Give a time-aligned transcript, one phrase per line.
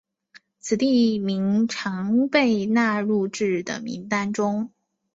[0.57, 2.27] 此地名经常
[2.71, 4.71] 纳入至的名单中。